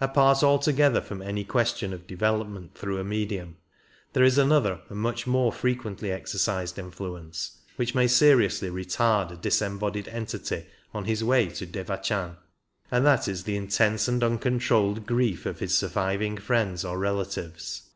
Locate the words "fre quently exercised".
5.52-6.78